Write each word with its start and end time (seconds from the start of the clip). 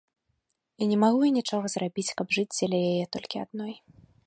І 0.85 0.87
не 0.91 0.97
магу 1.03 1.19
я 1.29 1.35
нічога 1.35 1.65
зрабіць, 1.75 2.07
каб 2.21 2.27
жыць 2.39 2.47
дзеля 2.57 2.79
яе 2.91 3.05
толькі 3.17 3.45
адной. 3.45 3.73